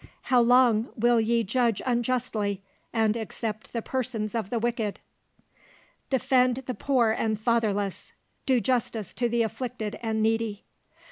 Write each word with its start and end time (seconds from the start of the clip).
"'How 0.23 0.41
long 0.41 0.89
will 0.95 1.21
ye 1.21 1.43
judge 1.43 1.79
unjustly, 1.85 2.63
and 2.91 3.15
accept 3.15 3.71
the 3.71 3.83
persons 3.83 4.33
of 4.33 4.49
the 4.49 4.57
wicked? 4.57 4.99
"'Defend 6.09 6.63
the 6.65 6.73
poor 6.73 7.11
and 7.11 7.39
fatherless: 7.39 8.11
do 8.47 8.59
justice 8.59 9.13
to 9.13 9.29
the 9.29 9.43
afflicted 9.43 9.99
and 10.01 10.23
needy. 10.23 10.63